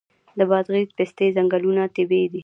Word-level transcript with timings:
د 0.37 0.39
بادغیس 0.49 0.89
د 0.91 0.95
پستې 0.97 1.25
ځنګلونه 1.37 1.83
طبیعي 1.95 2.27
دي. 2.31 2.39